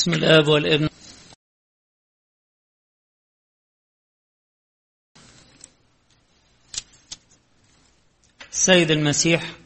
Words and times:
بسم 0.00 0.12
الآب 0.12 0.48
والابن. 0.48 0.88
السيد 8.52 8.90
المسيح 8.90 9.56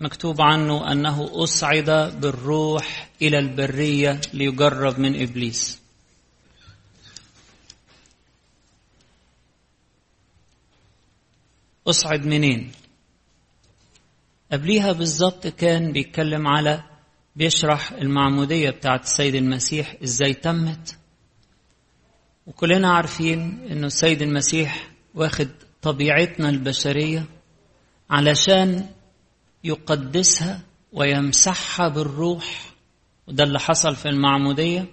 مكتوب 0.00 0.40
عنه 0.40 0.92
أنه 0.92 1.28
أصعد 1.32 1.90
بالروح 2.20 3.10
إلى 3.22 3.38
البرية 3.38 4.20
ليجرب 4.32 4.98
من 4.98 5.22
إبليس. 5.22 5.80
أصعد 11.86 12.26
منين؟ 12.26 12.72
قبليها 14.52 14.92
بالظبط 14.92 15.46
كان 15.46 15.92
بيتكلم 15.92 16.46
على 16.46 16.97
بيشرح 17.38 17.92
المعمودية 17.92 18.70
بتاعت 18.70 19.02
السيد 19.02 19.34
المسيح 19.34 19.96
إزاي 20.04 20.34
تمت. 20.34 20.98
وكلنا 22.46 22.90
عارفين 22.92 23.58
إنه 23.70 23.86
السيد 23.86 24.22
المسيح 24.22 24.90
واخد 25.14 25.48
طبيعتنا 25.82 26.48
البشرية 26.48 27.24
علشان 28.10 28.86
يقدسها 29.64 30.60
ويمسحها 30.92 31.88
بالروح 31.88 32.74
وده 33.26 33.44
اللي 33.44 33.58
حصل 33.58 33.96
في 33.96 34.08
المعمودية. 34.08 34.86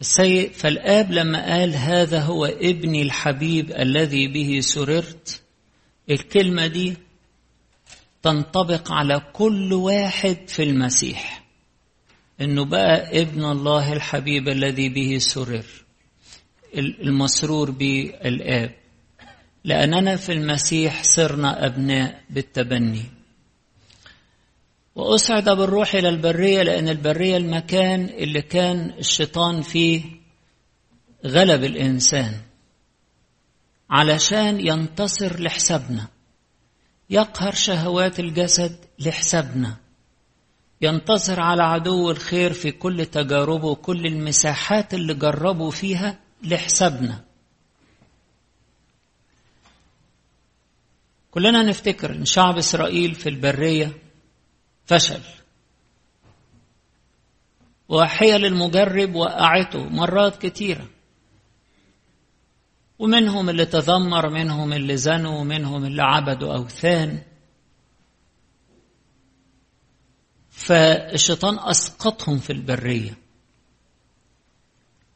السيد 0.00 0.52
فالآب 0.52 1.12
لما 1.12 1.44
قال 1.52 1.74
هذا 1.74 2.20
هو 2.20 2.44
ابني 2.44 3.02
الحبيب 3.02 3.70
الذي 3.70 4.28
به 4.28 4.60
سررت 4.60 5.42
الكلمة 6.10 6.66
دي 6.66 6.96
تنطبق 8.22 8.92
على 8.92 9.22
كل 9.32 9.72
واحد 9.72 10.38
في 10.48 10.62
المسيح. 10.62 11.44
إنه 12.40 12.64
بقى 12.64 13.20
ابن 13.22 13.44
الله 13.44 13.92
الحبيب 13.92 14.48
الذي 14.48 14.88
به 14.88 15.18
سرر 15.18 15.64
المسرور 16.76 17.70
بالآب. 17.70 18.74
لأننا 19.64 20.16
في 20.16 20.32
المسيح 20.32 21.02
صرنا 21.02 21.66
أبناء 21.66 22.22
بالتبني. 22.30 23.04
وأسعد 24.94 25.48
بالروح 25.50 25.94
إلى 25.94 26.08
البرية 26.08 26.62
لأن 26.62 26.88
البرية 26.88 27.36
المكان 27.36 28.04
اللي 28.04 28.42
كان 28.42 28.94
الشيطان 28.98 29.62
فيه 29.62 30.02
غلب 31.26 31.64
الإنسان. 31.64 32.40
علشان 33.90 34.66
ينتصر 34.66 35.40
لحسابنا. 35.40 36.08
يقهر 37.10 37.54
شهوات 37.54 38.20
الجسد 38.20 38.84
لحسابنا. 38.98 39.76
ينتصر 40.80 41.40
على 41.40 41.62
عدو 41.62 42.10
الخير 42.10 42.52
في 42.52 42.70
كل 42.70 43.06
تجاربه 43.06 43.68
وكل 43.68 44.06
المساحات 44.06 44.94
اللي 44.94 45.14
جربوا 45.14 45.70
فيها 45.70 46.18
لحسابنا. 46.42 47.24
كلنا 51.30 51.62
نفتكر 51.62 52.10
إن 52.14 52.24
شعب 52.24 52.58
إسرائيل 52.58 53.14
في 53.14 53.28
البرية 53.28 53.92
فشل. 54.86 55.20
وحيل 57.88 58.44
المجرب 58.44 59.14
وقعته 59.14 59.88
مرات 59.88 60.46
كتيرة. 60.46 60.88
ومنهم 63.00 63.50
اللي 63.50 63.66
تذمر 63.66 64.28
منهم 64.28 64.72
اللي 64.72 64.96
زنوا 64.96 65.40
ومنهم 65.40 65.84
اللي 65.84 66.02
عبدوا 66.02 66.54
أوثان. 66.54 67.22
فالشيطان 70.50 71.58
أسقطهم 71.58 72.38
في 72.38 72.52
البرية. 72.52 73.18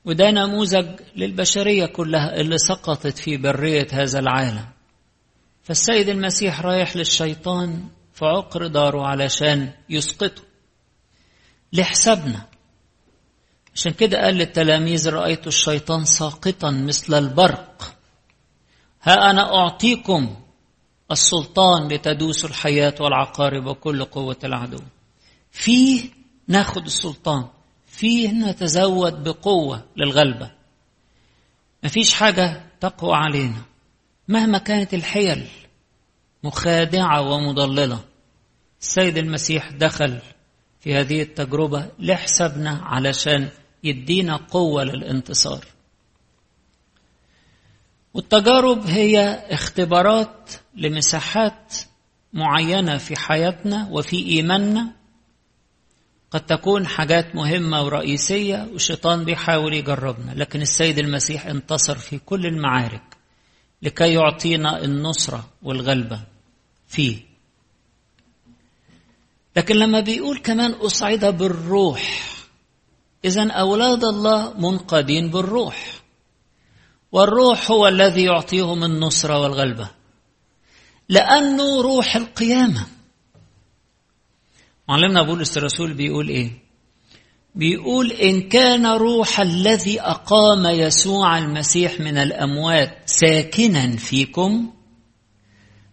وده 0.05 0.31
نموذج 0.31 1.01
للبشرية 1.17 1.87
كلها 1.87 2.41
اللي 2.41 2.59
سقطت 2.59 3.19
في 3.19 3.37
برية 3.37 3.87
هذا 3.93 4.19
العالم. 4.19 4.69
فالسيد 5.63 6.09
المسيح 6.09 6.61
رايح 6.61 6.97
للشيطان 6.97 7.89
في 8.13 8.25
عقر 8.25 8.67
داره 8.67 9.07
علشان 9.07 9.73
يسقطه. 9.89 10.43
لحسابنا 11.73 12.47
عشان 13.75 13.93
كده 13.93 14.25
قال 14.25 14.35
للتلاميذ 14.35 15.09
رأيت 15.09 15.47
الشيطان 15.47 16.05
ساقطا 16.05 16.71
مثل 16.71 17.19
البرق. 17.19 17.95
ها 19.03 19.31
أنا 19.31 19.55
أعطيكم 19.55 20.37
السلطان 21.11 21.89
لتدوسوا 21.89 22.49
الحياة 22.49 22.95
والعقارب 23.01 23.67
وكل 23.67 24.05
قوة 24.05 24.39
العدو. 24.45 24.81
فيه 25.51 26.11
ناخد 26.49 26.85
السلطان 26.85 27.45
فيه 27.87 28.33
نتزود 28.33 29.25
بقوة 29.25 29.85
للغلبة. 29.97 30.51
مفيش 31.85 32.15
حاجة 32.15 32.63
تقوى 32.81 33.15
علينا. 33.15 33.63
مهما 34.29 34.59
كانت 34.59 34.95
الحيل 34.95 35.49
مخادعة 36.45 37.21
ومضللة 37.21 38.05
السيد 38.81 39.19
المسيح 39.19 39.71
دخل 39.71 40.19
في 40.81 40.95
هذه 40.95 41.23
التجربة 41.23 41.91
لحسابنا 41.99 42.81
علشان 42.83 43.49
يدينا 43.85 44.37
قوة 44.37 44.85
للانتصار. 44.85 45.65
والتجارب 48.15 48.87
هي 48.87 49.19
اختبارات 49.51 50.51
لمساحات 50.77 51.75
معينة 52.33 52.97
في 52.99 53.17
حياتنا 53.17 53.89
وفي 53.91 54.27
إيماننا. 54.27 54.93
قد 56.31 56.47
تكون 56.47 56.87
حاجات 56.87 57.35
مهمة 57.35 57.83
ورئيسية 57.83 58.69
والشيطان 58.73 59.25
بيحاول 59.25 59.75
يجربنا 59.75 60.33
لكن 60.35 60.63
السيد 60.63 60.99
المسيح 60.99 61.47
انتصر 61.47 61.99
في 61.99 62.19
كل 62.19 62.47
المعارك 62.47 63.17
لكي 63.83 64.13
يعطينا 64.13 64.85
النصرة 64.85 65.49
والغلبة 65.63 66.21
فيه. 66.87 67.23
لكن 69.57 69.77
لما 69.77 70.01
بيقول 70.01 70.39
كمان 70.39 70.71
أصعد 70.71 71.25
بالروح 71.25 72.34
إذا 73.25 73.51
أولاد 73.51 74.05
الله 74.05 74.55
منقادين 74.59 75.31
بالروح. 75.31 76.03
والروح 77.13 77.71
هو 77.71 77.89
الذي 77.89 78.25
يعطيهم 78.25 78.85
النصرة 78.85 79.39
والغلبة. 79.39 79.91
لأنه 81.09 81.81
روح 81.83 82.17
القيامة. 82.17 82.87
معلمنا 84.89 85.23
بولس 85.23 85.57
الرسول 85.59 85.95
بيقول 85.95 86.29
إيه؟ 86.29 86.65
بيقول 87.55 88.13
إن 88.13 88.49
كان 88.49 88.87
روح 88.87 89.41
الذي 89.41 90.01
أقام 90.01 90.67
يسوع 90.67 91.39
المسيح 91.39 92.01
من 92.01 92.17
الأموات 92.17 92.99
ساكنا 93.07 93.97
فيكم 93.97 94.71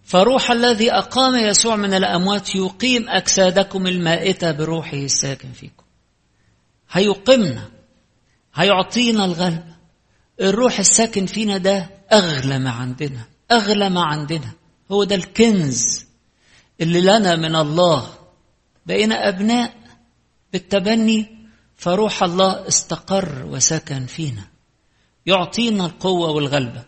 فروح 0.04 0.52
الذي 0.52 0.92
أقام 0.92 1.36
يسوع 1.36 1.76
من 1.76 1.94
الأموات 1.94 2.56
يقيم 2.56 3.10
أجسادكم 3.10 3.88
المائتة 3.88 4.52
بروحه 4.52 4.98
الساكن 4.98 5.52
فيكم. 5.52 5.81
هيقيمنا 6.92 7.72
هيعطينا 8.54 9.26
الغلبة 9.26 9.76
الروح 10.42 10.80
الساكن 10.80 11.26
فينا 11.26 11.58
ده 11.58 11.90
أغلى 12.14 12.60
ما 12.60 12.70
عندنا 12.70 13.32
أغلى 13.52 13.90
ما 13.90 14.04
عندنا. 14.04 14.52
هو 14.92 15.04
ده 15.04 15.16
الكنز 15.16 16.06
اللي 16.82 17.02
لنا 17.02 17.36
من 17.36 17.56
الله. 17.56 18.14
بقينا 18.86 19.28
أبناء 19.28 19.74
بالتبني 20.54 21.48
فروح 21.76 22.24
الله 22.24 22.68
استقر 22.68 23.46
وسكن 23.46 24.06
فينا. 24.06 24.48
يعطينا 25.26 25.86
القوة 25.86 26.32
والغلبة 26.32 26.84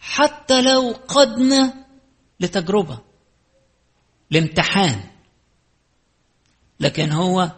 حتى 0.00 0.62
لو 0.62 0.96
قدنا 1.08 1.74
لتجربة 2.40 2.98
لامتحان. 4.30 5.00
لكن 6.80 7.12
هو 7.12 7.50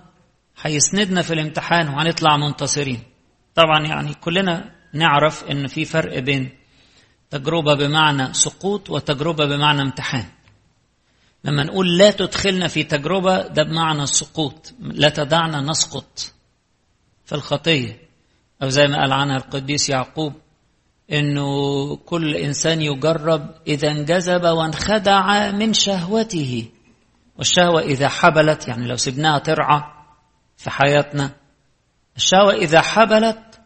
هيسندنا 0.63 1.23
في 1.23 1.35
الامتحان 1.35 1.89
وهنطلع 1.89 2.37
منتصرين. 2.37 3.03
طبعا 3.55 3.87
يعني 3.87 4.15
كلنا 4.15 4.75
نعرف 4.93 5.45
إن 5.45 5.67
في 5.67 5.85
فرق 5.85 6.19
بين 6.19 6.51
تجربة 7.31 7.75
بمعنى 7.75 8.35
سقوط 8.35 8.91
وتجربة 8.91 9.47
بمعنى 9.47 9.83
امتحان. 9.83 10.25
لما 11.45 11.65
نقول 11.65 11.99
لا 11.99 12.11
تدخلنا 12.11 12.69
في 12.69 12.83
تجربة 12.83 13.43
ده 13.49 13.63
بمعنى 13.63 14.03
السقوط 14.03 14.75
لا 14.81 15.09
تدعنا 15.09 15.61
نسقط 15.61 16.33
في 17.25 17.35
الخطية. 17.35 17.99
أو 18.63 18.69
زي 18.69 18.87
ما 18.87 19.01
قال 19.01 19.13
عنها 19.13 19.37
القديس 19.37 19.91
يعقوب 19.91 20.33
إنه 21.13 21.47
كل 21.97 22.37
إنسان 22.37 22.83
يجرب 22.83 23.55
إذا 23.67 23.91
انجذب 23.91 24.45
وانخدع 24.45 25.51
من 25.51 25.73
شهوته. 25.73 26.69
والشهوة 27.39 27.81
إذا 27.81 28.09
حبلت 28.09 28.69
يعني 28.69 28.87
لو 28.87 28.97
سبناها 28.97 29.39
ترعى 29.39 29.94
حياتنا. 30.71 31.31
الشهوة 32.17 32.55
إذا 32.55 32.81
حبلت 32.81 33.61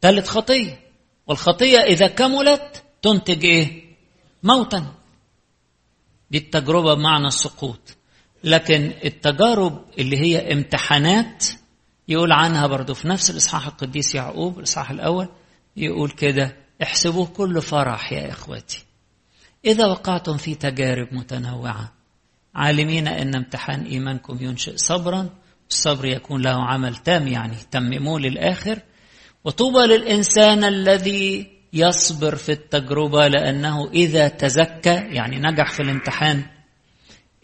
تلت 0.00 0.26
خطية 0.26 0.80
والخطية 1.26 1.78
إذا 1.78 2.06
كملت 2.06 2.84
تنتج 3.02 3.44
إيه؟ 3.44 3.96
موتا. 4.42 4.86
دي 6.30 6.38
التجربة 6.38 6.94
بمعنى 6.94 7.26
السقوط. 7.26 7.80
لكن 8.44 8.92
التجارب 9.04 9.84
اللي 9.98 10.18
هي 10.18 10.52
امتحانات 10.52 11.46
يقول 12.08 12.32
عنها 12.32 12.66
برضو 12.66 12.94
في 12.94 13.08
نفس 13.08 13.30
الإصحاح 13.30 13.66
القديس 13.66 14.14
يعقوب 14.14 14.58
الإصحاح 14.58 14.90
الأول 14.90 15.28
يقول 15.76 16.10
كده 16.10 16.56
احسبوه 16.82 17.26
كل 17.26 17.62
فرح 17.62 18.12
يا 18.12 18.30
إخوتي. 18.30 18.84
إذا 19.64 19.86
وقعتم 19.86 20.36
في 20.36 20.54
تجارب 20.54 21.14
متنوعة 21.14 21.92
عالمين 22.54 23.08
أن 23.08 23.36
امتحان 23.36 23.84
إيمانكم 23.84 24.38
ينشئ 24.40 24.76
صبرا 24.76 25.30
الصبر 25.70 26.04
يكون 26.04 26.42
له 26.42 26.64
عمل 26.64 26.96
تام 26.96 27.28
يعني 27.28 27.56
تمموه 27.70 28.20
للآخر. 28.20 28.78
وطوبى 29.44 29.78
للإنسان 29.78 30.64
الذي 30.64 31.46
يصبر 31.72 32.36
في 32.36 32.52
التجربة 32.52 33.28
لأنه 33.28 33.90
إذا 33.90 34.28
تزكى 34.28 34.94
يعني 34.94 35.38
نجح 35.38 35.72
في 35.72 35.82
الامتحان 35.82 36.44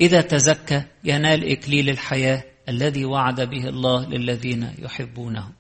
إذا 0.01 0.21
تزكى 0.21 0.83
ينال 1.05 1.53
إكليل 1.53 1.91
الحياة 1.91 2.45
الذي 2.69 3.05
وعد 3.05 3.41
به 3.41 3.69
الله 3.69 4.07
للذين 4.09 4.75
يحبونه. 4.79 5.53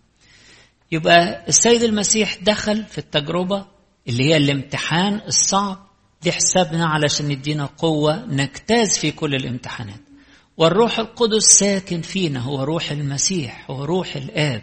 يبقى 0.92 1.48
السيد 1.48 1.82
المسيح 1.82 2.38
دخل 2.42 2.84
في 2.84 2.98
التجربة 2.98 3.66
اللي 4.08 4.24
هي 4.24 4.36
الامتحان 4.36 5.20
الصعب 5.26 5.83
دي 6.24 6.32
حسابنا 6.32 6.86
علشان 6.86 7.30
يدينا 7.30 7.66
قوة 7.78 8.24
نجتاز 8.26 8.98
في 8.98 9.10
كل 9.10 9.34
الامتحانات. 9.34 10.00
والروح 10.56 10.98
القدس 10.98 11.42
ساكن 11.42 12.00
فينا 12.00 12.40
هو 12.40 12.62
روح 12.62 12.90
المسيح 12.90 13.70
هو 13.70 13.84
روح 13.84 14.16
الآب. 14.16 14.62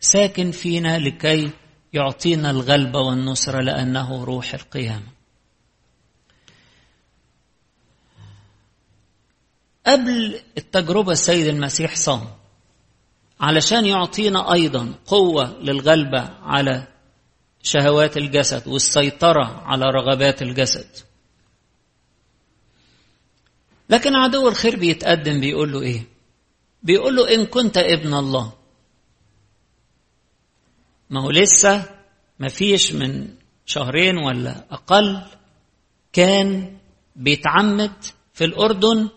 ساكن 0.00 0.50
فينا 0.50 0.98
لكي 0.98 1.50
يعطينا 1.92 2.50
الغلبة 2.50 3.00
والنصرة 3.00 3.60
لأنه 3.60 4.24
روح 4.24 4.54
القيامة. 4.54 5.16
قبل 9.86 10.40
التجربة 10.58 11.12
السيد 11.12 11.46
المسيح 11.46 11.96
صام 11.96 12.24
علشان 13.40 13.86
يعطينا 13.86 14.52
أيضا 14.52 14.94
قوة 15.06 15.58
للغلبة 15.60 16.28
على 16.42 16.95
شهوات 17.66 18.16
الجسد 18.16 18.68
والسيطرة 18.68 19.62
على 19.64 19.84
رغبات 19.84 20.42
الجسد. 20.42 20.86
لكن 23.90 24.14
عدو 24.16 24.48
الخير 24.48 24.76
بيتقدم 24.76 25.40
بيقول 25.40 25.72
له 25.72 25.82
إيه؟ 25.82 26.06
بيقول 26.82 27.16
له 27.16 27.34
إن 27.34 27.46
كنت 27.46 27.76
ابن 27.78 28.14
الله. 28.14 28.52
ما 31.10 31.22
هو 31.22 31.30
لسه 31.30 31.84
ما 32.38 32.48
فيش 32.48 32.92
من 32.92 33.28
شهرين 33.66 34.16
ولا 34.18 34.64
أقل 34.70 35.22
كان 36.12 36.78
بيتعمد 37.16 37.92
في 38.34 38.44
الأردن 38.44 39.08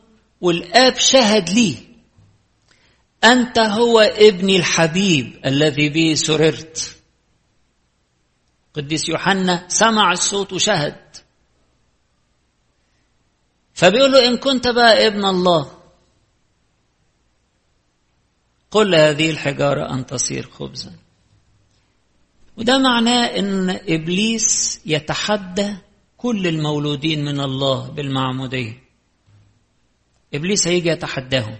والآب 0.41 0.95
شهد 0.97 1.49
ليه. 1.49 1.75
أنت 3.23 3.59
هو 3.59 3.99
ابني 3.99 4.55
الحبيب 4.55 5.39
الذي 5.45 5.89
به 5.89 6.13
سررت. 6.13 6.98
قديس 8.79 9.09
يوحنا 9.09 9.65
سمع 9.67 10.11
الصوت 10.11 10.53
وشهد 10.53 10.95
فبيقول 13.73 14.11
له 14.11 14.27
إن 14.27 14.37
كنت 14.37 14.67
بقى 14.67 15.07
ابن 15.07 15.25
الله 15.25 15.71
قل 18.71 18.95
هذه 18.95 19.29
الحجارة 19.29 19.93
أن 19.93 20.05
تصير 20.05 20.49
خبزا. 20.51 20.93
وده 22.57 22.77
معناه 22.77 23.25
إن 23.25 23.69
إبليس 23.69 24.81
يتحدى 24.85 25.75
كل 26.17 26.47
المولودين 26.47 27.25
من 27.25 27.39
الله 27.39 27.87
بالمعمودية. 27.87 28.83
إبليس 30.33 30.67
هيجي 30.67 30.89
يتحداهم. 30.89 31.57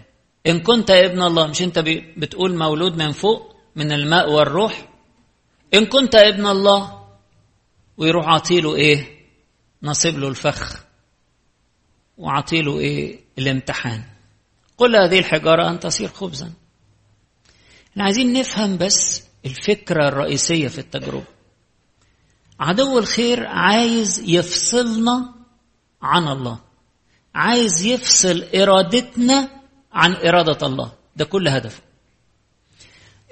إن 0.47 0.59
كنت 0.59 0.91
ابن 0.91 1.21
الله 1.21 1.47
مش 1.47 1.61
أنت 1.61 1.79
بتقول 2.17 2.55
مولود 2.57 2.95
من 2.95 3.11
فوق 3.11 3.55
من 3.75 3.91
الماء 3.91 4.31
والروح؟ 4.31 4.89
إن 5.73 5.85
كنت 5.85 6.15
ابن 6.15 6.45
الله 6.47 6.98
ويروح 7.99 8.27
عاطيله 8.27 8.75
إيه؟ 8.75 9.25
نصيب 9.83 10.19
له 10.19 10.27
الفخ. 10.27 10.83
وعطيله 12.17 12.79
إيه؟ 12.79 13.19
الامتحان. 13.37 14.03
قل 14.77 14.95
هذه 14.95 15.19
الحجارة 15.19 15.69
أن 15.69 15.79
تصير 15.79 16.07
خبزا. 16.07 16.51
إحنا 17.91 18.03
عايزين 18.03 18.33
نفهم 18.33 18.77
بس 18.77 19.23
الفكرة 19.45 20.07
الرئيسية 20.07 20.67
في 20.67 20.79
التجربة. 20.79 21.23
عدو 22.59 22.99
الخير 22.99 23.47
عايز 23.47 24.23
يفصلنا 24.25 25.33
عن 26.01 26.27
الله. 26.27 26.59
عايز 27.35 27.85
يفصل 27.85 28.43
إرادتنا 28.55 29.49
عن 29.93 30.15
إرادة 30.15 30.67
الله. 30.67 30.91
ده 31.15 31.25
كل 31.25 31.47
هدفه. 31.47 31.81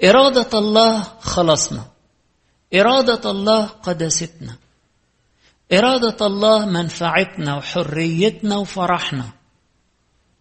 إرادة 0.04 0.58
الله 0.58 1.02
خلصنا 1.02 1.97
إرادة 2.74 3.30
الله 3.30 3.66
قداستنا 3.66 4.56
إرادة 5.72 6.26
الله 6.26 6.66
منفعتنا 6.66 7.56
وحريتنا 7.56 8.56
وفرحنا. 8.56 9.24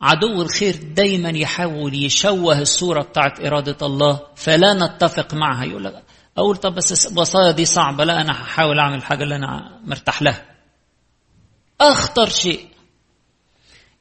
عدو 0.01 0.41
الخير 0.41 0.75
دايما 0.75 1.29
يحاول 1.29 1.93
يشوه 1.93 2.59
الصورة 2.59 3.01
بتاعت 3.01 3.45
إرادة 3.45 3.85
الله 3.85 4.19
فلا 4.35 4.73
نتفق 4.73 5.33
معها. 5.33 5.65
يقول 5.65 5.83
لك 5.83 6.03
أقول 6.37 6.57
طب 6.57 6.75
بس 6.75 7.07
الوصايا 7.07 7.51
دي 7.51 7.65
صعبة 7.65 8.03
لا 8.03 8.21
أنا 8.21 8.31
هحاول 8.31 8.79
أعمل 8.79 9.03
حاجة 9.03 9.23
اللي 9.23 9.35
أنا 9.35 9.79
مرتاح 9.83 10.21
لها. 10.21 10.45
أخطر 11.81 12.29
شيء 12.29 12.67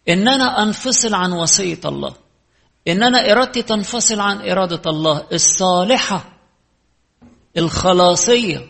إن 0.08 0.28
أنا 0.28 0.62
أنفصل 0.62 1.14
عن 1.14 1.32
وصية 1.32 1.80
الله 1.84 2.14
إن 2.88 3.02
أنا 3.02 3.32
إرادتي 3.32 3.62
تنفصل 3.62 4.20
عن 4.20 4.50
إرادة 4.50 4.90
الله 4.90 5.26
الصالحة. 5.32 6.35
الخلاصية. 7.56 8.68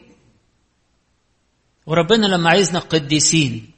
وربنا 1.86 2.26
لما 2.26 2.50
عايزنا 2.50 2.78
قديسين 2.78 3.70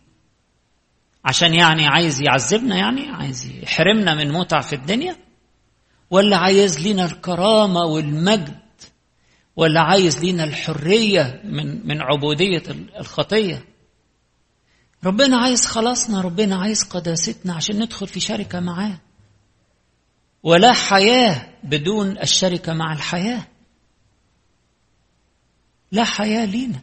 عشان 1.25 1.55
يعني 1.55 1.87
عايز 1.87 2.21
يعذبنا 2.21 2.77
يعني 2.77 3.09
عايز 3.09 3.47
يحرمنا 3.63 4.15
من 4.15 4.33
متع 4.33 4.61
في 4.61 4.73
الدنيا 4.73 5.17
ولا 6.11 6.37
عايز 6.37 6.89
لنا 6.89 7.05
الكرامة 7.05 7.81
والمجد 7.81 8.59
ولا 9.57 9.81
عايز 9.81 10.25
لنا 10.25 10.45
الحرية 10.45 11.41
من 11.45 11.87
من 11.87 12.03
عبودية 12.03 12.63
الخطية. 12.99 13.65
ربنا 15.05 15.37
عايز 15.37 15.67
خلاصنا 15.67 16.21
ربنا 16.21 16.57
عايز 16.57 16.83
قداستنا 16.83 17.55
عشان 17.55 17.83
ندخل 17.83 18.07
في 18.09 18.21
شركة 18.21 18.61
معاه. 18.61 18.99
ولا 20.43 20.73
حياة 20.73 21.47
بدون 21.65 22.19
الشركة 22.19 22.73
مع 22.73 22.93
الحياة. 22.93 23.47
لا 25.93 26.05
حياة 26.05 26.45
لينا 26.45 26.81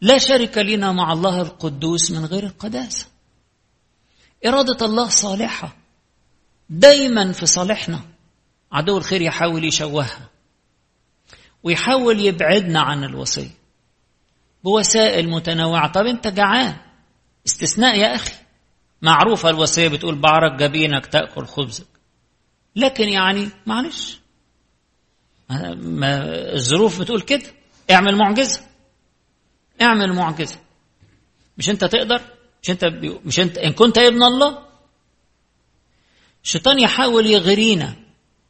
لا 0.00 0.18
شرك 0.18 0.58
لنا 0.58 0.92
مع 0.92 1.12
الله 1.12 1.42
القدوس 1.42 2.10
من 2.10 2.24
غير 2.24 2.44
القداسة 2.44 3.06
إرادة 4.46 4.86
الله 4.86 5.08
صالحة. 5.08 5.76
دايما 6.70 7.32
في 7.32 7.46
صالحنا. 7.46 8.00
عدو 8.72 8.98
الخير 8.98 9.22
يحاول 9.22 9.64
يشوهها. 9.64 10.30
ويحاول 11.62 12.20
يبعدنا 12.20 12.80
عن 12.80 13.04
الوصية. 13.04 13.50
بوسائل 14.64 15.30
متنوعة. 15.30 15.92
طب 15.92 16.06
أنت 16.06 16.28
جعان. 16.28 16.76
استثناء 17.46 17.98
يا 17.98 18.14
أخي. 18.14 18.34
معروفة 19.02 19.50
الوصية 19.50 19.88
بتقول 19.88 20.18
بعرك 20.18 20.52
جبينك 20.52 21.06
تأكل 21.06 21.46
خبزك. 21.46 21.86
لكن 22.76 23.08
يعني 23.08 23.48
معلش. 23.66 24.20
ما 25.76 26.24
الظروف 26.54 27.00
بتقول 27.00 27.20
كده. 27.20 27.61
اعمل 27.92 28.16
معجزة. 28.16 28.60
اعمل 29.82 30.12
معجزة. 30.12 30.58
مش 31.58 31.70
انت 31.70 31.84
تقدر 31.84 32.20
مش 32.62 32.70
انت 32.70 32.84
بي... 32.84 33.20
مش 33.24 33.40
انت 33.40 33.58
ان 33.58 33.72
كنت 33.72 33.98
ابن 33.98 34.22
الله 34.22 34.62
الشيطان 36.44 36.78
يحاول 36.78 37.26
يغرينا 37.26 37.96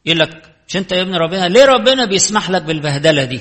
يقول 0.04 0.18
لك 0.18 0.54
مش 0.68 0.76
انت 0.76 0.92
يا 0.92 1.02
ابن 1.02 1.14
ربنا؟ 1.14 1.48
ليه 1.48 1.64
ربنا 1.64 2.04
بيسمح 2.04 2.50
لك 2.50 2.62
بالبهدلة 2.62 3.24
دي؟ 3.24 3.40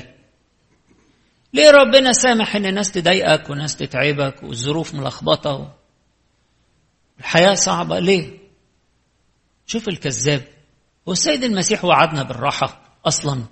ليه 1.54 1.72
ربنا 1.72 2.14
سامح 2.14 2.56
إن 2.56 2.66
الناس 2.66 2.92
تضايقك 2.92 3.50
وناس 3.50 3.76
تتعبك 3.76 4.44
والظروف 4.44 4.94
ملخبطة 4.96 5.78
الحياة 7.20 7.54
صعبة. 7.54 8.00
ليه؟ 8.00 8.38
شوف 9.66 9.88
الكذاب. 9.88 10.48
والسيد 11.06 11.44
المسيح 11.44 11.86
وعدنا 11.86 12.24
بالراحة 12.24 12.98
أصلا. 13.06 13.44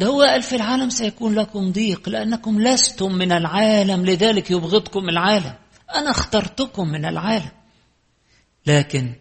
قال 0.00 0.42
في 0.42 0.56
العالم 0.56 0.90
سيكون 0.90 1.34
لكم 1.34 1.72
ضيق 1.72 2.08
لأنكم 2.08 2.60
لستم 2.62 3.12
من 3.12 3.32
العالم 3.32 4.06
لذلك 4.06 4.50
يبغضكم 4.50 5.08
العالم. 5.08 5.54
أنا 5.94 6.10
اخترتكم 6.10 6.88
من 6.88 7.04
العالم. 7.04 7.50
لكن 8.66 9.14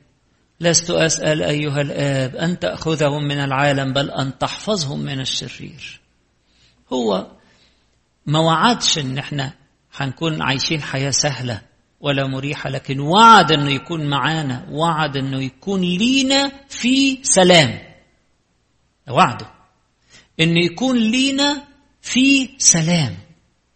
لست 0.60 0.90
أسأل 0.90 1.44
أيها 1.44 1.82
الآب 1.82 2.36
أن 2.36 2.60
تأخذهم 2.60 3.24
من 3.24 3.40
العالم 3.40 3.94
بل 3.94 4.12
أن 4.12 4.38
تحفظهم 4.38 5.00
من 5.00 5.20
الشرير. 5.20 6.02
هو 6.94 7.32
ما 8.26 8.40
وعدش 8.40 8.98
إن 8.98 9.18
إحنا 9.18 9.54
هنكون 9.96 10.42
عايشين 10.42 10.82
حياة 10.82 11.10
سهلة 11.10 11.62
ولا 12.00 12.28
مريحة 12.28 12.70
لكن 12.70 13.00
وعد 13.00 13.52
أنه 13.52 13.72
يكون 13.72 14.10
معانا 14.10 14.66
وعد 14.72 15.18
أنه 15.18 15.44
يكون 15.44 15.82
لينا 15.82 16.52
في 16.70 17.20
سلام. 17.24 17.80
وعده. 19.10 19.57
أنه 20.40 20.66
يكون 20.66 20.98
لينا 20.98 21.64
في 22.02 22.50
سلام. 22.58 23.18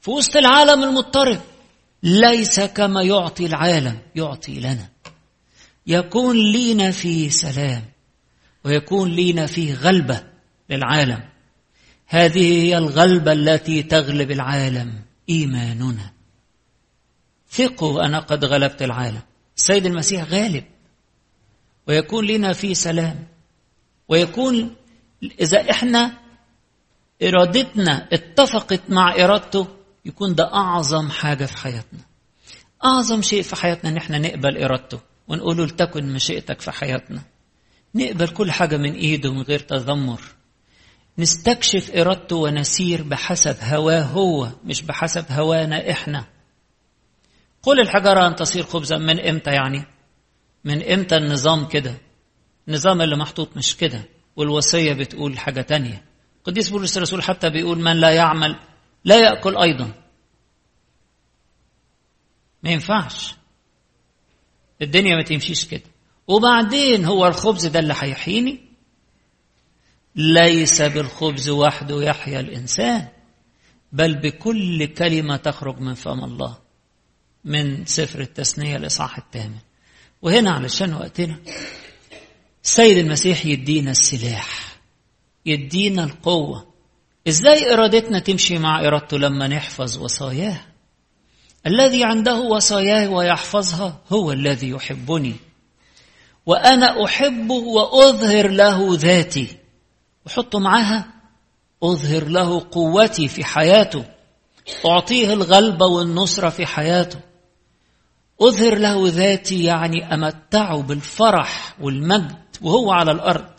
في 0.02 0.12
وسط 0.12 0.38
العالم 0.38 0.84
المضطرب. 0.84 1.42
ليس 2.04 2.60
كما 2.60 3.02
يعطي 3.02 3.46
العالم 3.46 4.00
يعطي 4.16 4.60
لنا. 4.60 4.90
يكون 5.88 6.52
لينا 6.52 6.92
في 6.92 7.30
سلام 7.30 7.84
ويكون 8.66 9.12
لينا 9.12 9.46
في 9.46 9.74
غلبة 9.74 10.24
للعالم. 10.70 11.24
هذه 12.08 12.64
هي 12.64 12.78
الغلبة 12.78 13.32
التي 13.32 13.84
تغلب 13.84 14.32
العالم 14.32 15.02
إيماننا. 15.30 16.14
ثقوا 17.50 18.06
أنا 18.06 18.20
قد 18.20 18.46
غلبت 18.46 18.82
العالم. 18.82 19.22
السيد 19.58 19.86
المسيح 19.86 20.24
غالب. 20.24 20.64
ويكون 21.88 22.26
لنا 22.26 22.54
في 22.54 22.74
سلام. 22.74 23.28
ويكون 24.08 24.76
إذا 25.40 25.72
إحنا 25.72 26.21
إرادتنا 27.24 28.08
اتفقت 28.14 28.82
مع 28.90 29.16
إرادته 29.16 29.68
يكون 30.06 30.36
ده 30.36 30.54
أعظم 30.54 31.10
حاجة 31.10 31.46
في 31.46 31.58
حياتنا. 31.58 32.00
أعظم 32.86 33.22
شيء 33.22 33.42
في 33.42 33.56
حياتنا 33.56 33.90
إن 33.90 33.98
إحنا 33.98 34.18
نقبل 34.18 34.64
إرادته 34.64 35.00
ونقول 35.28 35.58
له 35.58 35.66
لتكن 35.66 36.14
مشيئتك 36.14 36.62
في 36.62 36.72
حياتنا. 36.72 37.22
نقبل 37.96 38.28
كل 38.28 38.52
حاجة 38.52 38.78
من 38.78 38.94
إيده 38.94 39.34
من 39.34 39.42
غير 39.42 39.60
تذمر. 39.60 40.22
نستكشف 41.18 41.92
إرادته 41.92 42.36
ونسير 42.36 43.04
بحسب 43.04 43.56
هواه 43.62 44.02
هو 44.02 44.50
مش 44.66 44.82
بحسب 44.82 45.26
هوانا 45.30 45.92
إحنا. 45.92 46.26
قل 47.64 47.80
الحجرة 47.80 48.28
أن 48.28 48.36
تصير 48.36 48.64
خبزا 48.64 48.98
من 48.98 49.20
إمتى 49.20 49.52
يعني؟ 49.52 49.86
من 50.64 50.84
إمتى 50.84 51.16
النظام 51.16 51.68
كده؟ 51.68 51.94
النظام 52.68 53.02
اللي 53.02 53.18
محطوط 53.18 53.58
مش 53.58 53.78
كده 53.78 54.04
والوصية 54.36 54.94
بتقول 54.94 55.40
حاجة 55.40 55.62
تانية. 55.62 56.11
قديس 56.44 56.70
بولس 56.70 56.98
الرسول 56.98 57.24
حتى 57.24 57.50
بيقول 57.50 57.80
من 57.80 57.98
لا 58.00 58.12
يعمل 58.12 58.60
لا 59.06 59.20
يأكل 59.20 59.58
أيضا. 59.58 59.92
ما 62.64 62.70
ينفعش. 62.70 63.36
الدنيا 64.82 65.16
ما 65.16 65.24
تمشيش 65.24 65.66
كده. 65.66 65.84
وبعدين 66.28 67.06
هو 67.06 67.28
الخبز 67.28 67.66
ده 67.66 67.80
اللي 67.80 67.94
هيحييني؟ 67.98 68.60
ليس 70.16 70.82
بالخبز 70.82 71.50
وحده 71.50 72.04
يحيا 72.04 72.40
الإنسان 72.40 73.08
بل 73.92 74.16
بكل 74.16 74.86
كلمة 74.86 75.38
تخرج 75.38 75.80
من 75.80 75.94
فم 75.94 76.24
الله 76.24 76.58
من 77.46 77.86
سفر 77.86 78.22
التثنية 78.22 78.76
الإصحاح 78.76 79.18
الثامن. 79.18 79.58
وهنا 80.22 80.52
علشان 80.52 80.94
وقتنا 80.94 81.40
السيد 82.64 82.98
المسيح 82.98 83.46
يدينا 83.46 83.92
السلاح. 83.92 84.71
يدينا 85.46 86.04
القوة. 86.04 86.68
إزاي 87.28 87.74
إرادتنا 87.74 88.20
تمشي 88.20 88.58
مع 88.58 88.88
إرادته 88.88 89.18
لما 89.18 89.48
نحفظ 89.48 89.98
وصاياه؟ 89.98 90.62
الذي 91.68 92.04
عنده 92.04 92.40
وصاياه 92.40 93.10
ويحفظها 93.10 93.98
هو 94.14 94.32
الذي 94.32 94.70
يحبني. 94.70 95.36
وأنا 96.46 97.06
احبه 97.06 97.56
وأظهر 97.56 98.48
له 98.48 98.88
ذاتي. 98.92 99.58
وحط 100.26 100.56
معاها 100.56 101.06
أظهر 101.84 102.28
له 102.28 102.68
قوتي 102.72 103.28
في 103.28 103.44
حياته. 103.44 104.06
أعطيه 104.86 105.34
الغلبه 105.34 105.86
والنصره 105.86 106.50
في 106.50 106.66
حياته. 106.66 107.20
أظهر 108.42 108.78
له 108.78 109.10
ذاتي 109.10 109.64
يعني 109.64 110.14
أمتعه 110.14 110.82
بالفرح 110.82 111.76
والمجد 111.82 112.36
وهو 112.62 112.92
على 112.92 113.12
الأرض. 113.12 113.54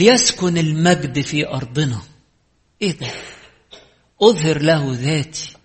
ليسكن 0.00 0.58
المجد 0.58 1.20
في 1.20 1.48
أرضنا. 1.48 2.00
إيه 2.82 2.98
ده؟ 2.98 3.06
أظهر 4.22 4.62
له 4.62 4.92
ذاتي. 4.92 5.56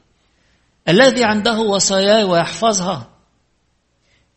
الذي 0.90 1.24
عنده 1.24 1.60
وصاياي 1.60 2.24
ويحفظها. 2.24 3.10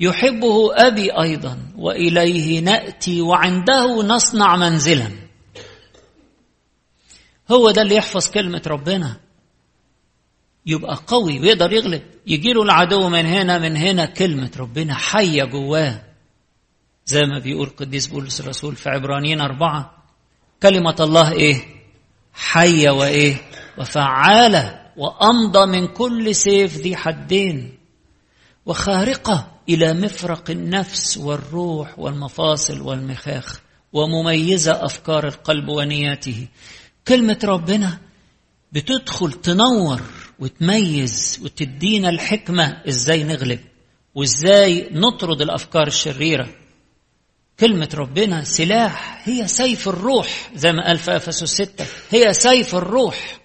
يحبه 0.01 0.87
أبي 0.87 1.11
أيضا 1.11 1.73
وإليه 1.77 2.61
نأتي 2.61 3.21
وعنده 3.21 4.03
نصنع 4.03 4.57
منزلا. 4.57 5.11
هو 7.51 7.71
ده 7.71 7.83
اللي 7.83 7.95
يحفظ 7.95 8.31
كلمة 8.31 8.63
ربنا. 8.67 9.17
يبقى 10.67 10.99
قوي 11.07 11.41
ويقدر 11.41 11.73
يغلب. 11.73 12.03
يجي 12.27 12.53
له 12.53 12.63
العدو 12.63 13.09
من 13.09 13.27
هنا 13.27 13.59
من 13.59 13.77
هنا 13.77 14.05
كلمة 14.07 14.51
ربنا 14.59 14.95
حية 14.95 15.45
جواه. 15.45 16.08
زي 17.09 17.23
ما 17.23 17.39
بيقول 17.39 17.69
قديس 17.77 18.07
بولس 18.07 18.41
الرسول 18.41 18.77
في 18.77 18.89
عبرانيين 18.89 19.41
أربعة. 19.41 20.05
كلمة 20.63 20.97
الله 21.01 21.33
إيه؟ 21.33 21.65
حية 22.35 22.91
وإيه؟ 22.91 23.37
وفعالة 23.79 24.81
وأمضى 24.97 25.67
من 25.67 25.87
كل 25.87 26.35
سيف 26.35 26.77
ذي 26.77 26.97
حدين. 26.97 27.79
وخارقة 28.67 29.53
إلى 29.69 29.95
مفرق 29.95 30.51
النفس 30.51 31.19
والروح 31.19 31.99
والمفاصل 31.99 32.81
والمخاخ 32.81 33.61
ومميزة 33.93 34.85
أفكار 34.85 35.27
القلب 35.29 35.69
ونياته. 35.69 36.47
كلمة 37.09 37.39
ربنا 37.45 37.99
بتدخل 38.73 39.33
تنور 39.33 40.03
وتميز 40.39 41.41
وتدينا 41.45 42.09
الحكمة 42.09 42.83
إزاي 42.89 43.25
نغلب 43.25 43.61
وإزاي 44.15 44.89
نطرد 44.93 45.43
الأفكار 45.43 45.87
الشريرة. 45.87 46.49
كلمة 47.61 47.89
ربنا 47.95 48.45
سلاح 48.45 49.29
هي 49.29 49.49
سيف 49.49 49.89
الروح 49.89 50.51
زي 50.55 50.73
ما 50.73 50.87
قال 50.87 50.99
في 50.99 51.17
أفسس 51.17 51.45
ستة 51.45 51.87
هي 52.11 52.33
سيف 52.33 52.75
الروح. 52.75 53.41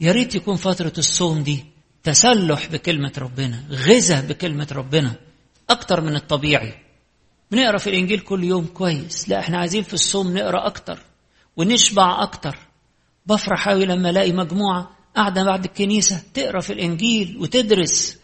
يا 0.00 0.12
ريت 0.12 0.34
يكون 0.34 0.56
فترة 0.56 0.92
الصوم 0.98 1.42
دي 1.42 1.64
تسلح 2.02 2.66
بكلمة 2.66 3.12
ربنا 3.18 3.64
غذاء 3.70 4.26
بكلمة 4.26 4.68
ربنا 4.72 5.14
أكتر 5.70 6.00
من 6.00 6.16
الطبيعي. 6.16 6.74
بنقرأ 7.50 7.78
في 7.78 7.90
الإنجيل 7.90 8.20
كل 8.20 8.44
يوم 8.44 8.66
كويس 8.66 9.28
لا 9.28 9.38
إحنا 9.38 9.58
عايزين 9.58 9.82
في 9.82 9.94
الصوم 9.94 10.34
نقرأ 10.38 10.66
أكتر 10.66 10.98
ونشبع 11.56 12.22
أكتر. 12.22 12.58
بفرح 13.26 13.68
أوي 13.68 13.86
لما 13.86 14.10
ألاقي 14.10 14.32
مجموعة 14.32 14.96
قاعدة 15.16 15.44
بعد 15.44 15.64
الكنيسة 15.64 16.22
تقرأ 16.34 16.60
في 16.60 16.72
الإنجيل 16.72 17.36
وتدرس. 17.40 18.18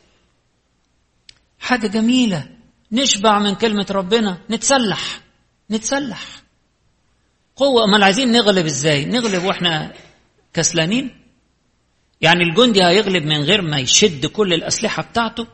حاجة 1.59 1.87
جميلة. 1.87 2.54
نشبع 2.93 3.39
من 3.39 3.55
كلمة 3.55 3.87
ربنا 3.91 4.39
نتسلح 4.51 5.21
نتسلح. 5.71 6.25
قوة 7.57 7.85
أمال 7.85 8.03
عايزين 8.03 8.33
نغلب 8.33 8.67
إزاي؟ 8.67 9.05
نغلب 9.05 9.45
وإحنا 9.45 9.93
كسلانين؟ 10.55 11.21
يعني 12.21 12.43
الجندي 12.43 12.85
هيغلب 12.85 13.25
من 13.25 13.41
غير 13.43 13.63
ما 13.63 13.79
يشد 13.79 14.27
كل 14.27 14.53
الأسلحة 14.55 15.03
بتاعته؟ 15.03 15.47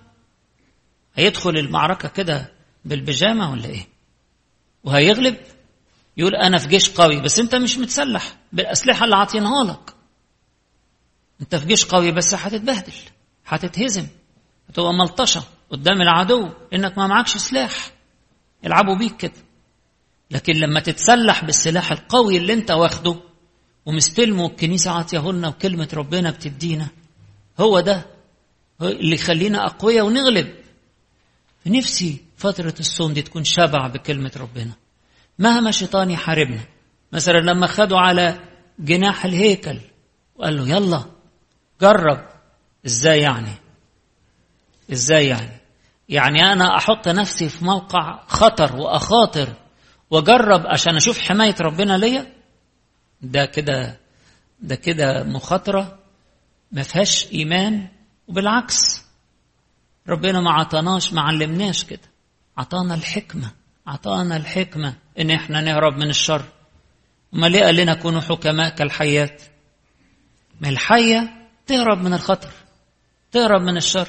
هيدخل 1.14 1.50
المعركة 1.50 2.08
كده 2.08 2.52
بالبيجامة 2.84 3.50
ولا 3.50 3.64
إيه؟ 3.66 3.86
وهيغلب؟ 4.84 5.36
يقول 6.16 6.34
أنا 6.36 6.58
في 6.58 6.68
جيش 6.68 6.90
قوي 6.90 7.20
بس 7.20 7.38
أنت 7.38 7.54
مش 7.54 7.78
متسلح 7.78 8.36
بالأسلحة 8.52 9.04
اللي 9.04 9.16
عاطينها 9.16 9.64
لك. 9.64 9.94
أنت 11.40 11.56
في 11.56 11.66
جيش 11.66 11.84
قوي 11.84 12.12
بس 12.12 12.34
هتتبهدل 12.34 12.92
هتتهزم 13.46 14.06
هتبقى 14.68 14.92
ملطشة. 14.94 15.42
قدام 15.70 16.02
العدو 16.02 16.48
إنك 16.74 16.98
ما 16.98 17.06
معكش 17.06 17.36
سلاح. 17.36 17.92
يلعبوا 18.64 18.96
بيك 18.96 19.16
كده. 19.16 19.32
لكن 20.30 20.52
لما 20.52 20.80
تتسلح 20.80 21.44
بالسلاح 21.44 21.92
القوي 21.92 22.36
اللي 22.36 22.52
انت 22.52 22.70
واخده 22.70 23.16
ومستلمه 23.86 24.46
الكنيسة 24.46 25.06
لنا 25.32 25.48
وكلمة 25.48 25.88
ربنا 25.94 26.30
بتدينا 26.30 26.88
هو 27.60 27.80
ده 27.80 28.06
اللي 28.82 29.14
يخلينا 29.14 29.66
أقوياء 29.66 30.06
ونغلب. 30.06 30.54
نفسي 31.66 32.24
فترة 32.36 32.74
الصوم 32.80 33.12
دي 33.12 33.22
تكون 33.22 33.44
شبع 33.44 33.86
بكلمة 33.86 34.32
ربنا. 34.36 34.72
مهما 35.38 35.70
شيطان 35.70 36.10
يحاربنا. 36.10 36.64
مثلا 37.12 37.38
لما 37.38 37.66
خدوا 37.66 37.98
على 37.98 38.38
جناح 38.78 39.24
الهيكل 39.24 39.80
وقال 40.36 40.56
له 40.56 40.68
يلا 40.68 41.04
جرب. 41.80 42.28
إزاي 42.86 43.20
يعني؟ 43.20 43.54
إزاي 44.92 45.26
يعني؟ 45.26 45.59
يعني 46.10 46.52
أنا 46.52 46.76
أحط 46.76 47.08
نفسي 47.08 47.48
في 47.48 47.64
موقع 47.64 48.20
خطر 48.26 48.76
وأخاطر 48.76 49.48
وأجرب 50.10 50.66
عشان 50.66 50.96
أشوف 50.96 51.18
حماية 51.18 51.54
ربنا 51.60 51.98
ليا؟ 51.98 52.32
ده 53.22 53.44
كده 53.44 54.00
ده 54.60 54.74
كده 54.74 55.22
مخاطرة 55.22 55.98
ما 56.72 56.82
فيهاش 56.82 57.32
إيمان 57.32 57.88
وبالعكس. 58.28 59.04
ربنا 60.08 60.40
ما 60.40 60.50
عطاناش 60.50 61.12
ما 61.12 61.20
علمناش 61.20 61.84
كده. 61.84 62.10
عطانا 62.58 62.94
الحكمة 62.94 63.50
عطانا 63.86 64.36
الحكمة 64.36 64.94
إن 65.18 65.30
إحنا 65.30 65.60
نهرب 65.60 65.96
من 65.96 66.10
الشر. 66.10 66.44
وما 67.32 67.46
ليه 67.46 67.64
قال 67.64 67.76
لنا 67.76 67.94
كونوا 67.94 68.20
حكماء 68.20 68.74
كالحيات؟ 68.74 69.42
ما 70.60 70.68
الحية 70.68 71.48
تهرب 71.66 71.98
من 71.98 72.14
الخطر 72.14 72.50
تهرب 73.32 73.62
من 73.62 73.76
الشر. 73.76 74.08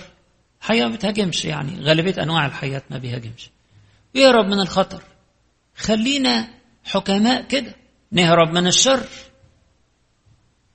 الحياة 0.62 0.86
ما 0.86 0.96
بتهاجمش 0.96 1.46
يعني 1.46 1.82
غالبية 1.82 2.24
أنواع 2.24 2.46
الحياة 2.46 2.82
ما 2.90 2.98
بيهاجمش 2.98 3.50
يهرب 4.16 4.46
من 4.46 4.60
الخطر. 4.60 5.04
خلينا 5.76 6.48
حكماء 6.84 7.48
كده 7.48 7.76
نهرب 8.12 8.54
من 8.54 8.68
الشر. 8.68 9.08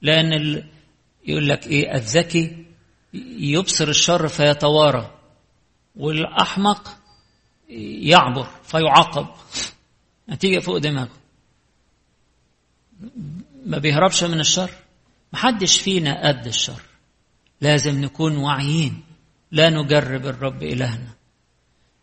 لأن 0.02 0.33
ال... 0.33 0.64
يقول 1.26 1.49
لك 1.49 1.66
إيه 1.66 1.95
الذكي 1.95 2.66
يبصر 3.38 3.88
الشر 3.88 4.28
فيتوارى 4.28 5.14
والأحمق 5.97 6.97
يعبر 7.69 8.49
فيعاقب. 8.62 9.26
نتيجة 10.31 10.59
فوق 10.59 10.78
دماغه. 10.78 11.16
ما 13.66 13.78
بيهربش 13.78 14.25
من 14.25 14.40
الشر. 14.40 14.71
محدش 15.33 15.81
فينا 15.81 16.28
قد 16.28 16.47
الشر. 16.47 16.83
لازم 17.61 18.05
نكون 18.05 18.37
واعيين. 18.37 19.02
لا 19.50 19.70
نجرب 19.70 20.26
الرب 20.26 20.62
إلهنا. 20.62 21.08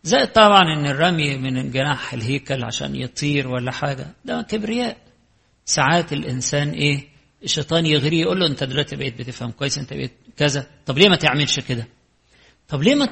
زائد 0.02 0.28
طبعا 0.32 0.62
إن 0.78 0.86
الرمي 0.86 1.36
من 1.36 1.70
جناح 1.70 2.12
الهيكل 2.12 2.64
عشان 2.64 2.96
يطير 2.96 3.48
ولا 3.48 3.72
حاجة. 3.72 4.06
ده 4.24 4.42
كبرياء. 4.42 4.96
ساعات 5.64 6.12
الإنسان 6.12 6.70
إيه؟ 6.70 7.08
الشيطان 7.42 7.86
يغريه 7.86 8.22
يقول 8.22 8.40
له 8.40 8.46
أنت 8.46 8.64
دلوقتي 8.64 8.96
بقيت 8.96 9.18
بتفهم 9.18 9.50
كويس 9.50 9.78
أنت 9.78 9.92
بقيت 9.92 10.12
كذا. 10.36 10.66
طب 10.86 10.98
ليه 10.98 11.08
ما 11.08 11.16
تعملش 11.16 11.60
كده؟ 11.60 11.88
طب 12.68 12.82
ليه 12.82 12.94
ما 12.94 13.06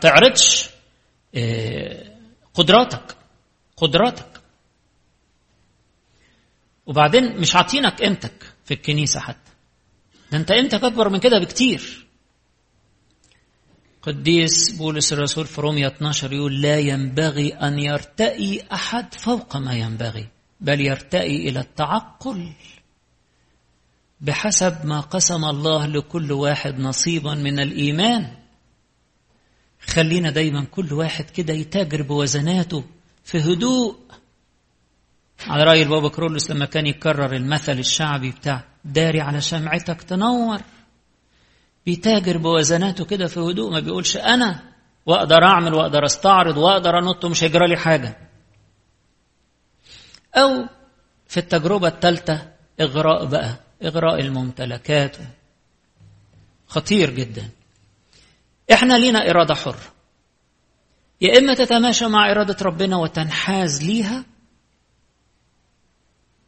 تعرضش 0.00 0.70
قدراتك؟ 2.54 3.16
قدراتك. 3.76 4.40
وبعدين 6.86 7.40
مش 7.40 7.56
عاطينك 7.56 8.02
قيمتك 8.02 8.52
في 8.64 8.74
الكنيسة 8.74 9.20
حتى. 9.20 9.52
ده 10.32 10.38
أنت 10.38 10.52
قيمتك 10.52 10.84
أكبر 10.84 11.08
من 11.08 11.18
كده 11.18 11.38
بكتير. 11.38 12.07
قديس 14.08 14.70
بولس 14.70 15.12
الرسول 15.12 15.46
في 15.46 15.60
رومية 15.60 15.86
12 15.86 16.32
يقول 16.32 16.62
لا 16.62 16.78
ينبغي 16.78 17.48
أن 17.48 17.78
يرتئي 17.78 18.62
أحد 18.72 19.14
فوق 19.14 19.56
ما 19.56 19.74
ينبغي 19.74 20.26
بل 20.60 20.80
يرتئي 20.80 21.48
إلى 21.48 21.60
التعقل. 21.60 22.52
بحسب 24.20 24.86
ما 24.86 25.00
قسم 25.00 25.44
الله 25.44 25.86
لكل 25.86 26.32
واحد 26.32 26.80
نصيبا 26.80 27.34
من 27.34 27.60
الإيمان. 27.60 28.36
خلينا 29.80 30.30
دايما 30.30 30.64
كل 30.64 30.92
واحد 30.92 31.30
كده 31.30 31.54
يتاجر 31.54 32.02
بوزناته 32.02 32.84
في 33.24 33.38
هدوء. 33.38 33.96
على 35.46 35.64
رأي 35.64 35.82
البابا 35.82 36.08
كرولوس 36.08 36.50
لما 36.50 36.64
كان 36.64 36.86
يكرر 36.86 37.36
المثل 37.36 37.78
الشعبي 37.78 38.30
بتاع 38.30 38.64
داري 38.84 39.20
على 39.20 39.40
شمعتك 39.40 40.02
تنور. 40.02 40.60
بيتاجر 41.88 42.38
بوزناته 42.38 43.04
كده 43.04 43.26
في 43.26 43.40
هدوء 43.40 43.70
ما 43.70 43.80
بيقولش 43.80 44.16
أنا 44.16 44.62
وأقدر 45.06 45.44
أعمل 45.44 45.74
وأقدر 45.74 46.04
أستعرض 46.04 46.56
وأقدر 46.56 46.98
أنط 46.98 47.24
ومش 47.24 47.44
هيجرى 47.44 47.68
لي 47.68 47.76
حاجة. 47.76 48.28
أو 50.34 50.68
في 51.28 51.36
التجربة 51.36 51.88
الثالثة 51.88 52.52
إغراء 52.80 53.24
بقى 53.24 53.56
إغراء 53.82 54.20
الممتلكات. 54.20 55.16
خطير 56.66 57.10
جدا. 57.10 57.48
إحنا 58.72 58.98
لينا 58.98 59.30
إرادة 59.30 59.54
حرة 59.54 59.92
يا 61.20 61.38
إما 61.38 61.54
تتماشى 61.54 62.06
مع 62.06 62.30
إرادة 62.30 62.56
ربنا 62.62 62.96
وتنحاز 62.96 63.82
ليها 63.84 64.24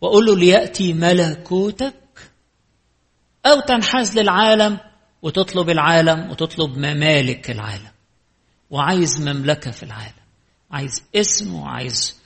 وأقول 0.00 0.26
له 0.26 0.36
ليأتي 0.36 0.92
ملكوتك 0.92 2.30
أو 3.46 3.60
تنحاز 3.60 4.18
للعالم 4.18 4.89
وتطلب 5.22 5.70
العالم 5.70 6.30
وتطلب 6.30 6.78
ممالك 6.78 7.50
العالم. 7.50 7.90
وعايز 8.70 9.20
مملكة 9.28 9.70
في 9.70 9.82
العالم. 9.82 10.14
عايز 10.70 11.02
اسم 11.16 11.54
وعايز 11.54 12.16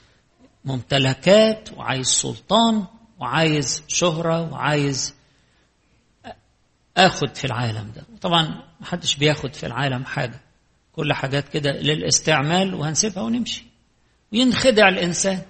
ممتلكات 0.65 1.69
وعايز 1.77 2.07
سلطان 2.07 2.85
وعايز 3.19 3.83
شهرة 3.87 4.51
وعايز 4.53 5.15
آخد 6.97 7.35
في 7.35 7.45
العالم 7.45 7.91
ده. 7.95 8.03
طبعا 8.21 8.63
محدش 8.81 9.15
بياخد 9.15 9.53
في 9.53 9.65
العالم 9.65 10.05
حاجة. 10.05 10.41
كل 10.93 11.13
حاجات 11.13 11.49
كده 11.49 11.71
للاستعمال 11.71 12.73
وهنسيبها 12.73 13.23
ونمشي. 13.23 13.65
وينخدع 14.33 14.87
الإنسان. 14.89 15.41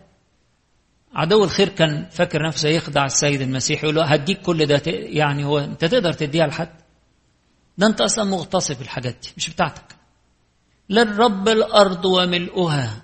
عدو 1.13 1.43
الخير 1.43 1.69
كان 1.69 2.09
فاكر 2.09 2.47
نفسه 2.47 2.69
يخدع 2.69 3.05
السيد 3.05 3.41
المسيح 3.41 3.83
يقول 3.83 3.95
له 3.95 4.05
هديك 4.05 4.41
كل 4.41 4.65
ده 4.65 4.81
يعني 4.87 5.45
هو 5.45 5.59
أنت 5.59 5.85
تقدر 5.85 6.13
تديها 6.13 6.47
لحد؟ 6.47 6.84
ده 7.77 7.87
انت 7.87 8.01
أصلا 8.01 8.23
مغتصب 8.23 8.81
الحاجات 8.81 9.15
دي 9.21 9.29
مش 9.37 9.49
بتاعتك. 9.49 9.95
للرب 10.89 11.47
الأرض 11.49 12.05
وملؤها. 12.05 13.01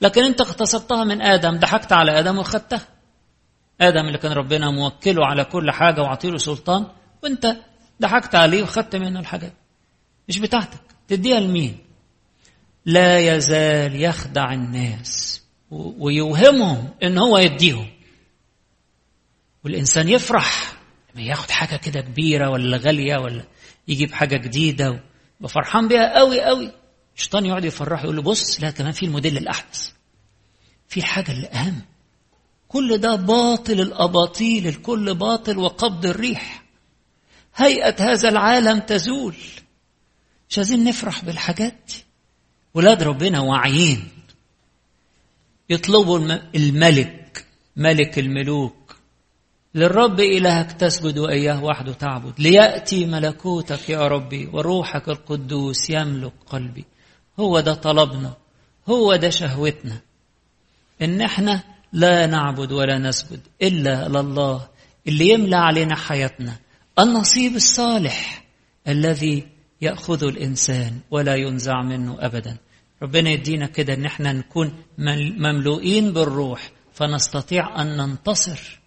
لكن 0.00 0.24
انت 0.24 0.40
اغتصبتها 0.40 1.04
من 1.04 1.22
آدم 1.22 1.58
ضحكت 1.58 1.92
على 1.92 2.18
آدم 2.18 2.38
وخدتها. 2.38 2.86
آدم 3.80 4.06
اللي 4.06 4.18
كان 4.18 4.32
ربنا 4.32 4.70
موكله 4.70 5.26
على 5.26 5.44
كل 5.44 5.70
حاجة 5.70 6.00
وعطيله 6.02 6.38
سلطان 6.38 6.86
وانت 7.22 7.56
ضحكت 8.02 8.34
عليه 8.34 8.62
وخدت 8.62 8.96
منه 8.96 9.20
الحاجات 9.20 9.52
مش 10.28 10.38
بتاعتك. 10.38 10.80
تديها 11.08 11.40
لمين؟ 11.40 11.78
لا 12.86 13.18
يزال 13.18 14.02
يخدع 14.02 14.52
الناس 14.52 15.42
ويوهمهم 15.70 16.90
إن 17.02 17.18
هو 17.18 17.38
يديهم. 17.38 17.90
والإنسان 19.64 20.08
يفرح 20.08 20.72
ياخد 21.16 21.50
حاجة 21.50 21.76
كده 21.76 22.00
كبيرة 22.00 22.50
ولا 22.50 22.76
غالية 22.76 23.16
ولا 23.18 23.44
يجيب 23.88 24.12
حاجة 24.12 24.36
جديدة 24.36 25.02
وفرحان 25.40 25.88
بيها 25.88 26.18
قوي 26.18 26.40
قوي. 26.40 26.72
الشيطان 27.16 27.46
يقعد 27.46 27.64
يفرحه 27.64 28.02
يقول 28.04 28.16
له 28.16 28.22
بص 28.22 28.60
لا 28.60 28.70
كمان 28.70 28.92
في 28.92 29.06
الموديل 29.06 29.36
الأحدث. 29.36 29.90
في 30.88 30.96
الحاجة 30.96 31.32
اللي 31.32 31.46
اهم 31.46 31.82
كل 32.68 32.98
ده 32.98 33.14
باطل 33.14 33.80
الأباطيل 33.80 34.66
الكل 34.66 35.14
باطل 35.14 35.58
وقبض 35.58 36.06
الريح. 36.06 36.64
هيئة 37.56 38.12
هذا 38.12 38.28
العالم 38.28 38.78
تزول. 38.78 39.36
مش 40.48 40.58
عايزين 40.58 40.84
نفرح 40.84 41.24
بالحاجات 41.24 41.74
دي. 41.88 42.04
ولاد 42.74 43.02
ربنا 43.02 43.40
واعيين. 43.40 44.08
يطلبوا 45.70 46.38
الملك 46.54 47.46
ملك 47.76 48.18
الملوك. 48.18 48.83
للرب 49.74 50.20
إلهك 50.20 50.72
تسجد 50.72 51.18
وإياه 51.18 51.64
وحده 51.64 51.92
تعبد. 51.92 52.40
ليأتي 52.40 53.06
ملكوتك 53.06 53.90
يا 53.90 54.08
ربي 54.08 54.46
وروحك 54.52 55.08
القدوس 55.08 55.90
يملك 55.90 56.32
قلبي. 56.46 56.84
هو 57.40 57.60
ده 57.60 57.74
طلبنا. 57.74 58.34
هو 58.88 59.16
ده 59.16 59.30
شهوتنا. 59.30 60.00
إن 61.02 61.20
إحنا 61.20 61.62
لا 61.92 62.26
نعبد 62.26 62.72
ولا 62.72 62.98
نسجد 62.98 63.40
إلا 63.62 64.08
لله 64.08 64.68
اللي 65.08 65.28
يملى 65.28 65.56
علينا 65.56 65.96
حياتنا. 65.96 66.56
النصيب 66.98 67.56
الصالح 67.56 68.44
الذي 68.88 69.46
يأخذه 69.80 70.28
الإنسان 70.28 70.98
ولا 71.10 71.34
ينزع 71.34 71.82
منه 71.82 72.16
أبدا. 72.20 72.56
ربنا 73.02 73.30
يدينا 73.30 73.66
كده 73.66 73.94
إن 73.94 74.04
إحنا 74.04 74.32
نكون 74.32 74.72
مملوئين 75.38 76.12
بالروح. 76.12 76.70
فنستطيع 76.92 77.82
أن 77.82 77.96
ننتصر. 77.96 78.83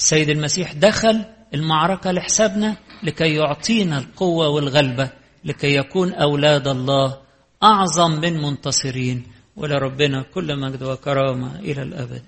السيد 0.00 0.28
المسيح 0.28 0.72
دخل 0.72 1.24
المعركة 1.54 2.10
لحسابنا 2.12 2.76
لكي 3.02 3.34
يعطينا 3.34 3.98
القوة 3.98 4.48
والغلبة 4.48 5.10
لكي 5.44 5.76
يكون 5.76 6.12
أولاد 6.12 6.68
الله 6.68 7.18
أعظم 7.62 8.10
من 8.20 8.42
منتصرين. 8.42 9.26
ولربنا 9.56 10.22
كل 10.34 10.60
مجد 10.60 10.82
وكرامة 10.82 11.58
إلى 11.58 11.82
الأبد. 11.82 12.22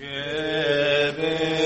آمين. 0.00 1.56